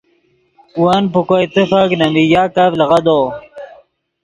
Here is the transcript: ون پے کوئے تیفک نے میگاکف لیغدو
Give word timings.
ون 0.81 1.01
پے 1.11 1.19
کوئے 1.27 1.45
تیفک 1.53 1.89
نے 1.99 2.07
میگاکف 2.13 2.71
لیغدو 2.79 3.19